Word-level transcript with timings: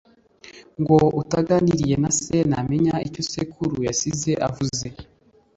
ngo 0.81 0.97
“utaganiriye 1.21 1.95
na 2.03 2.11
se 2.21 2.35
ntamenya 2.49 2.95
icyo 3.07 3.21
sekuru 3.31 3.75
yasize 3.87 4.31
avuze” 4.47 4.85